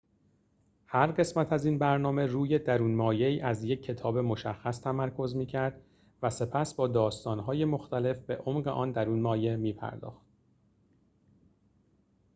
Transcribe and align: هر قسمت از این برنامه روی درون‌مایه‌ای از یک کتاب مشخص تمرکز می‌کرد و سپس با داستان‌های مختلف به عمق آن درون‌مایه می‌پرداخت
هر 0.85 1.07
قسمت 1.11 1.53
از 1.53 1.65
این 1.65 1.77
برنامه 1.79 2.25
روی 2.25 2.59
درون‌مایه‌ای 2.59 3.41
از 3.41 3.63
یک 3.63 3.83
کتاب 3.83 4.17
مشخص 4.17 4.81
تمرکز 4.81 5.35
می‌کرد 5.35 5.81
و 6.23 6.29
سپس 6.29 6.73
با 6.73 6.87
داستان‌های 6.87 7.65
مختلف 7.65 8.25
به 8.25 8.35
عمق 8.37 8.67
آن 8.67 8.91
درون‌مایه 8.91 9.55
می‌پرداخت 9.55 10.21